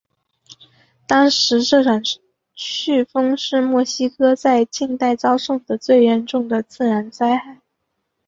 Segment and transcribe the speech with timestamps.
[1.05, 2.01] 当时这场
[2.57, 7.59] 飓风是墨西哥在近代遭受的最严重的自然灾害。